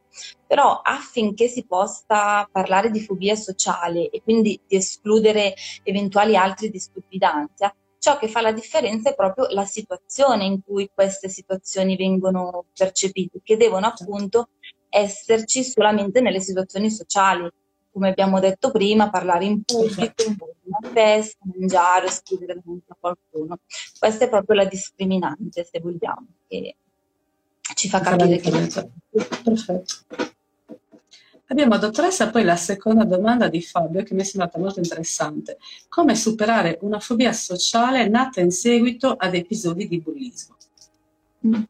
Però 0.48 0.82
affinché 0.82 1.48
si 1.48 1.66
possa 1.66 2.48
parlare 2.52 2.92
di 2.92 3.02
fobia 3.02 3.36
sociale 3.36 4.10
e 4.10 4.22
quindi 4.22 4.60
di 4.68 4.76
escludere 4.76 5.54
eventuali 5.84 6.36
altri 6.36 6.70
disturbi 6.70 7.18
d'ansia, 7.18 7.74
ciò 8.00 8.18
che 8.18 8.28
fa 8.28 8.42
la 8.42 8.52
differenza 8.52 9.10
è 9.10 9.16
proprio 9.16 9.48
la 9.50 9.66
situazione 9.66 10.46
in 10.46 10.62
cui 10.64 10.90
queste 10.94 11.30
situazioni 11.30 11.96
vengono 11.96 12.66
percepite, 12.74 13.42
che 13.44 13.58
devono 13.58 13.88
appunto 13.88 14.50
esserci 14.90 15.64
solamente 15.64 16.22
nelle 16.22 16.40
situazioni 16.40 16.90
sociali, 16.90 17.48
come 17.92 18.10
abbiamo 18.10 18.40
detto 18.40 18.72
prima, 18.72 19.10
parlare 19.10 19.46
in 19.46 19.64
pubblico, 19.64 20.24
una 20.64 20.92
festa, 20.92 21.40
mangiare, 21.54 22.10
scrivere 22.10 22.56
davanti 22.56 22.86
a 22.88 22.98
qualcuno. 23.00 23.60
Questa 23.98 24.26
è 24.26 24.30
proprio 24.30 24.58
la 24.58 24.66
discriminante, 24.66 25.68
se 25.70 25.80
vogliamo, 25.80 26.28
che 26.48 26.76
ci 27.76 27.90
fa 27.90 28.00
capire 28.00 28.38
che... 28.38 28.50
Perfetto. 29.44 29.94
Abbiamo, 31.52 31.80
dottoressa, 31.80 32.30
poi 32.30 32.44
la 32.44 32.56
seconda 32.56 33.06
domanda 33.06 33.50
di 33.50 33.60
Fabio 33.62 34.04
che 34.04 34.14
mi 34.14 34.22
è 34.22 34.24
sembrata 34.24 34.60
molto 34.60 34.80
interessante. 34.80 35.58
Come 35.88 36.14
superare 36.14 36.78
una 36.82 37.00
fobia 37.00 37.34
sociale 37.34 38.08
nata 38.08 38.40
in 38.40 38.52
seguito 38.52 39.14
ad 39.14 39.34
episodi 39.34 39.88
di 39.88 40.00
bullismo? 40.00 40.56
Mm. 41.48 41.64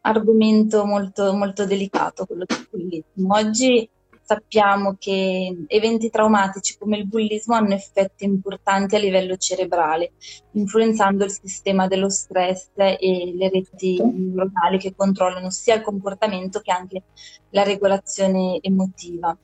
Argomento 0.00 0.86
molto, 0.86 1.34
molto 1.34 1.66
delicato 1.66 2.24
quello 2.24 2.44
del 2.46 2.66
bullismo. 2.70 3.34
Oggi 3.34 3.86
sappiamo 4.24 4.96
che 4.98 5.64
eventi 5.66 6.08
traumatici 6.08 6.76
come 6.78 6.96
il 6.96 7.06
bullismo 7.06 7.54
hanno 7.54 7.74
effetti 7.74 8.24
importanti 8.24 8.96
a 8.96 8.98
livello 8.98 9.36
cerebrale, 9.36 10.12
influenzando 10.52 11.24
il 11.24 11.30
sistema 11.30 11.86
dello 11.86 12.08
stress 12.08 12.70
e 12.74 13.32
le 13.36 13.48
reti 13.50 14.02
neuronali 14.02 14.78
che 14.78 14.94
controllano 14.96 15.50
sia 15.50 15.74
il 15.74 15.82
comportamento 15.82 16.60
che 16.60 16.72
anche 16.72 17.02
la 17.50 17.62
regolazione 17.62 18.58
emotiva. 18.62 19.36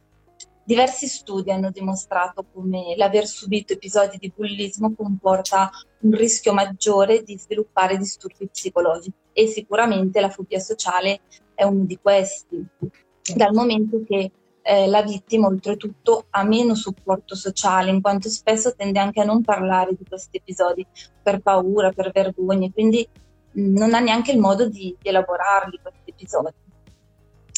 Diversi 0.65 1.09
studi 1.09 1.51
hanno 1.51 1.71
dimostrato 1.71 2.47
come 2.53 2.95
l'aver 2.97 3.27
subito 3.27 3.73
episodi 3.73 4.19
di 4.19 4.33
bullismo 4.35 4.95
comporta 4.95 5.69
un 6.01 6.13
rischio 6.13 6.53
maggiore 6.53 7.23
di 7.23 7.37
sviluppare 7.37 7.97
disturbi 7.97 8.49
psicologici 8.49 9.13
e 9.33 9.47
sicuramente 9.47 10.21
la 10.21 10.31
fobia 10.31 10.61
sociale 10.61 11.21
è 11.55 11.65
uno 11.65 11.85
di 11.85 11.99
questi, 12.01 12.65
dal 13.35 13.53
momento 13.53 14.03
che 14.07 14.31
eh, 14.71 14.87
la 14.87 15.03
vittima 15.03 15.49
oltretutto 15.49 16.27
ha 16.31 16.45
meno 16.45 16.77
supporto 16.77 17.35
sociale, 17.35 17.91
in 17.91 18.01
quanto 18.01 18.29
spesso 18.29 18.73
tende 18.77 19.01
anche 19.01 19.21
a 19.21 19.25
non 19.25 19.43
parlare 19.43 19.97
di 19.99 20.05
questi 20.09 20.37
episodi 20.37 20.87
per 21.21 21.41
paura, 21.41 21.91
per 21.91 22.13
vergogna, 22.13 22.71
quindi 22.73 23.05
mm, 23.59 23.77
non 23.77 23.95
ha 23.95 23.99
neanche 23.99 24.31
il 24.31 24.39
modo 24.39 24.69
di, 24.69 24.97
di 25.01 25.09
elaborarli 25.09 25.81
questi 25.83 26.11
episodi. 26.11 26.55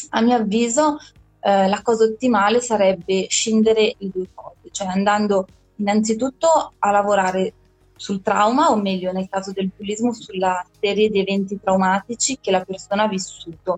A 0.09 0.21
mio 0.21 0.37
avviso 0.37 0.97
eh, 1.39 1.67
la 1.67 1.81
cosa 1.83 2.05
ottimale 2.05 2.61
sarebbe 2.61 3.27
scindere 3.29 3.93
le 3.99 4.09
due 4.09 4.27
cose, 4.33 4.71
cioè 4.71 4.87
andando 4.87 5.45
innanzitutto 5.75 6.73
a 6.79 6.89
lavorare 6.89 7.53
sul 7.95 8.23
trauma, 8.23 8.71
o 8.71 8.75
meglio 8.75 9.11
nel 9.11 9.29
caso 9.29 9.51
del 9.51 9.69
bullismo, 9.75 10.13
sulla 10.13 10.65
serie 10.79 11.09
di 11.09 11.19
eventi 11.19 11.59
traumatici 11.59 12.39
che 12.41 12.49
la 12.49 12.65
persona 12.65 13.03
ha 13.03 13.07
vissuto 13.07 13.77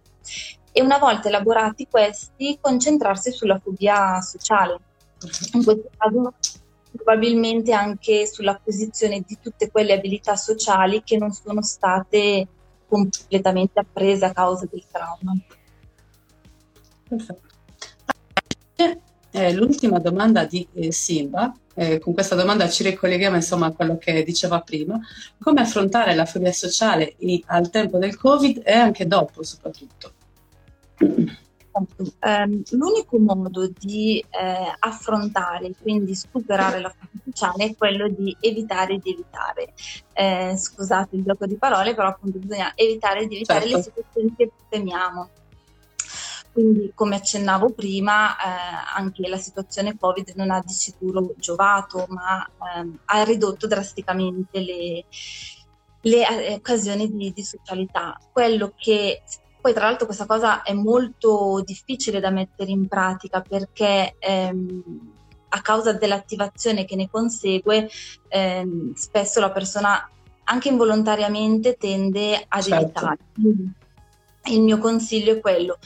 e 0.78 0.82
una 0.82 0.98
volta 0.98 1.30
elaborati 1.30 1.88
questi 1.90 2.58
concentrarsi 2.60 3.32
sulla 3.32 3.58
fobia 3.64 4.20
sociale. 4.20 4.78
In 5.54 5.64
questo 5.64 5.90
caso 5.96 6.34
probabilmente 6.92 7.72
anche 7.72 8.28
sull'acquisizione 8.28 9.24
di 9.26 9.38
tutte 9.42 9.72
quelle 9.72 9.94
abilità 9.94 10.36
sociali 10.36 11.02
che 11.02 11.18
non 11.18 11.32
sono 11.32 11.62
state 11.62 12.46
completamente 12.90 13.80
apprese 13.80 14.26
a 14.26 14.34
causa 14.34 14.68
del 14.70 14.84
trauma. 14.92 15.34
Perfetto. 17.08 17.54
Eh, 19.32 19.54
l'ultima 19.54 20.00
domanda 20.00 20.44
di 20.44 20.68
eh, 20.74 20.92
Simba, 20.92 21.54
eh, 21.74 22.00
con 22.00 22.14
questa 22.14 22.36
domanda 22.36 22.68
ci 22.68 22.84
ricolleghiamo 22.84 23.38
insomma 23.38 23.68
a 23.68 23.72
quello 23.72 23.98
che 23.98 24.24
diceva 24.26 24.60
prima, 24.60 25.00
come 25.40 25.62
affrontare 25.62 26.16
la 26.16 26.26
fobia 26.26 26.52
sociale 26.52 27.16
al 27.46 27.70
tempo 27.70 27.98
del 27.98 28.18
Covid 28.18 28.62
e 28.66 28.74
anche 28.74 29.08
dopo 29.08 29.42
soprattutto? 29.42 30.15
Um, 31.76 32.64
l'unico 32.72 33.20
modo 33.20 33.68
di 33.68 34.24
eh, 34.30 34.76
affrontare, 34.80 35.74
quindi 35.82 36.16
superare 36.16 36.80
la 36.80 36.88
fobia 36.88 37.22
sociale, 37.26 37.66
è 37.66 37.76
quello 37.76 38.08
di 38.08 38.36
evitare 38.40 38.98
di 38.98 39.12
evitare. 39.12 39.74
Eh, 40.14 40.56
scusate 40.56 41.18
il 41.18 41.24
gioco 41.24 41.46
di 41.46 41.58
parole, 41.58 41.94
però 41.94 42.08
appunto 42.08 42.40
bisogna 42.40 42.72
evitare 42.76 43.28
di 43.28 43.36
evitare 43.36 43.68
certo. 43.68 43.76
le 43.76 43.84
situazioni 43.84 44.34
che 44.38 44.52
temiamo. 44.70 45.30
Quindi, 46.54 46.94
come 46.96 47.18
accennavo 47.18 47.74
prima, 47.74 48.38
eh, 48.38 48.96
anche 48.96 49.28
la 49.28 49.36
situazione 49.36 49.98
Covid 49.98 50.32
non 50.38 50.52
ha 50.52 50.62
di 50.66 50.72
sicuro 50.72 51.34
giovato, 51.36 52.06
ma 52.08 52.50
ehm, 52.78 53.00
ha 53.04 53.24
ridotto 53.26 53.68
drasticamente 53.68 54.62
le, 54.62 55.06
le 56.00 56.48
eh, 56.48 56.54
occasioni 56.54 57.12
di, 57.12 57.34
di 57.34 57.44
socialità. 57.44 58.18
Quello 58.32 58.72
che 58.78 59.22
poi 59.66 59.74
tra 59.74 59.86
l'altro 59.86 60.06
questa 60.06 60.28
cosa 60.28 60.62
è 60.62 60.74
molto 60.74 61.64
difficile 61.66 62.20
da 62.20 62.30
mettere 62.30 62.70
in 62.70 62.88
pratica 62.88 63.42
perché 63.42 64.14
ehm, 64.20 64.84
a 65.50 65.62
causa 65.62 65.92
dell'attivazione 65.92 66.86
che 66.86 66.96
ne 66.96 67.10
consegue 67.10 67.90
ehm, 68.28 68.94
spesso 68.94 69.40
la 69.40 69.50
persona 69.50 70.08
anche 70.44 70.70
involontariamente 70.70 71.78
tende 71.78 72.46
ad 72.48 72.62
certo. 72.62 72.84
evitare. 72.84 73.18
Il 74.52 74.62
mio 74.62 74.78
consiglio 74.78 75.34
è 75.34 75.40
quello, 75.40 75.80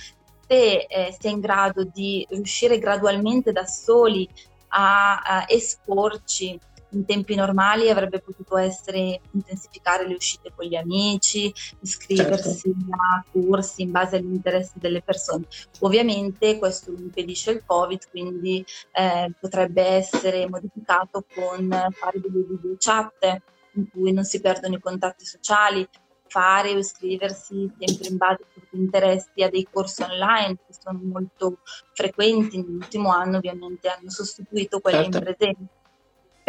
se 0.46 0.86
eh, 0.89 1.15
è 1.18 1.28
in 1.30 1.39
grado 1.39 1.86
di 1.86 2.28
riuscire 2.32 2.80
gradualmente 2.80 3.54
da 3.54 3.65
soli 3.65 4.28
a, 4.72 5.20
a 5.20 5.46
esporci 5.48 6.60
in 6.91 7.06
tempi 7.06 7.36
normali 7.36 7.89
avrebbe 7.89 8.19
potuto 8.19 8.58
essere 8.58 9.21
intensificare 9.32 10.08
le 10.08 10.15
uscite 10.15 10.52
con 10.56 10.65
gli 10.65 10.75
amici, 10.75 11.54
iscriversi 11.82 12.73
certo. 12.73 12.95
a 12.95 13.23
corsi 13.32 13.84
in 13.84 13.91
base 13.91 14.17
agli 14.17 14.34
interessi 14.34 14.73
delle 14.75 15.02
persone. 15.02 15.45
Ovviamente 15.80 16.58
questo 16.58 16.91
impedisce 16.91 17.52
il 17.52 17.63
Covid, 17.65 18.10
quindi 18.10 18.65
eh, 18.93 19.32
potrebbe 19.39 19.84
essere 19.84 20.47
modificato 20.47 21.25
con 21.34 21.69
fare 21.69 22.19
delle 22.19 22.45
video 22.47 22.75
chat 22.78 23.41
in 23.73 23.89
cui 23.89 24.12
non 24.12 24.23
si 24.23 24.41
perdono 24.41 24.75
i 24.75 24.80
contatti 24.80 25.25
sociali, 25.25 25.88
fare 26.30 26.73
o 26.73 26.78
iscriversi 26.78 27.71
sempre 27.80 28.08
in 28.08 28.17
base 28.17 28.43
ai 28.43 28.49
propri 28.54 28.80
interessi 28.80 29.43
a 29.43 29.49
dei 29.49 29.67
corsi 29.69 30.04
online 30.04 30.58
che 30.58 30.75
sono 30.80 30.99
molto 31.04 31.60
frequenti 31.93 32.58
nell'ultimo 32.58 33.12
anno 33.12 33.38
ovviamente 33.38 33.88
hanno 33.89 34.12
sostituito 34.12 34.80
quelli 34.80 35.04
certo. 35.04 35.17
in 35.17 35.23
presenza 35.23 35.79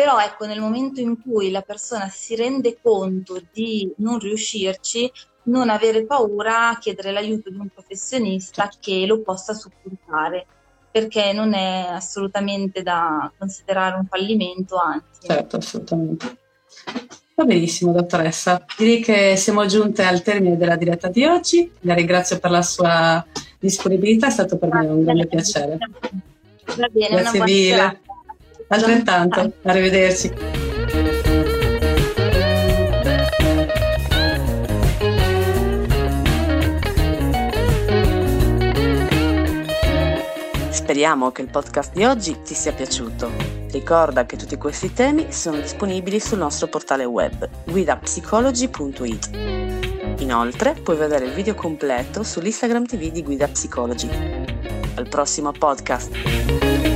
però 0.01 0.19
ecco, 0.19 0.47
nel 0.47 0.61
momento 0.61 0.99
in 0.99 1.21
cui 1.21 1.51
la 1.51 1.61
persona 1.61 2.09
si 2.09 2.35
rende 2.35 2.79
conto 2.81 3.39
di 3.53 3.93
non 3.99 4.19
riuscirci, 4.19 5.13
non 5.43 5.69
avere 5.69 6.07
paura 6.07 6.71
a 6.71 6.79
chiedere 6.79 7.13
l'aiuto 7.13 7.51
di 7.51 7.59
un 7.59 7.69
professionista 7.69 8.71
che 8.81 9.05
lo 9.05 9.21
possa 9.21 9.53
supportare, 9.53 10.47
perché 10.91 11.35
non 11.35 11.53
è 11.53 11.89
assolutamente 11.91 12.83
da 12.83 13.31
considerare 13.37 13.97
un 13.97 14.07
fallimento, 14.07 14.79
anzi. 14.79 15.27
Certo, 15.27 15.57
assolutamente. 15.57 16.39
Va 17.35 17.45
benissimo, 17.45 17.93
dottoressa. 17.93 18.65
Direi 18.79 19.03
che 19.03 19.37
siamo 19.37 19.67
giunte 19.67 20.03
al 20.03 20.23
termine 20.23 20.57
della 20.57 20.77
diretta 20.77 21.09
di 21.09 21.27
oggi. 21.27 21.71
La 21.81 21.93
ringrazio 21.93 22.39
per 22.39 22.51
la 22.51 22.63
sua 22.63 23.23
disponibilità, 23.59 24.29
è 24.29 24.31
stato 24.31 24.57
per 24.57 24.73
me 24.73 24.87
un 24.87 25.05
grande 25.05 25.27
piacere. 25.27 25.77
Va 26.79 26.89
bene, 26.91 27.21
Grazie 27.21 27.43
mille. 27.43 28.01
Altrettanto, 28.73 29.53
arrivederci. 29.65 30.33
Speriamo 40.71 41.33
che 41.33 41.43
il 41.43 41.49
podcast 41.51 41.93
di 41.95 42.05
oggi 42.05 42.43
ti 42.43 42.55
sia 42.55 42.73
piaciuto. 42.73 43.31
Ricorda 43.73 44.25
che 44.25 44.37
tutti 44.37 44.57
questi 44.57 44.93
temi 44.93 45.33
sono 45.33 45.57
disponibili 45.59 46.21
sul 46.21 46.39
nostro 46.39 46.69
portale 46.69 47.05
web 47.05 47.49
guidapsicology.it. 47.65 49.31
Inoltre 50.19 50.75
puoi 50.81 50.97
vedere 50.97 51.25
il 51.27 51.33
video 51.33 51.55
completo 51.55 52.23
sull'Instagram 52.23 52.87
TV 52.87 53.11
di 53.11 53.23
Guida 53.25 53.49
Psychology. 53.49 54.09
Al 54.95 55.09
prossimo 55.09 55.51
podcast! 55.51 56.90